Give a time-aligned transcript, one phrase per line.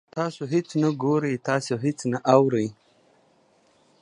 [0.17, 2.67] تاسو هیڅ نه ګورئ، تاسو هیڅ نه اورئ